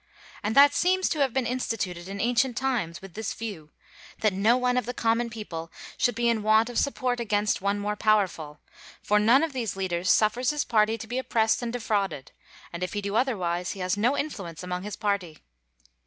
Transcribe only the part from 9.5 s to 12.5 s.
those leaders suffers his party to be oppressed and defrauded,